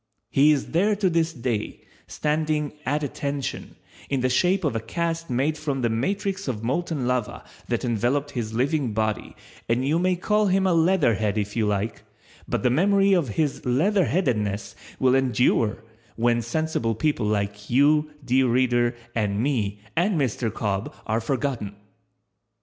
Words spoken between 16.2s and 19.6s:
sensible people like you, dear reader, and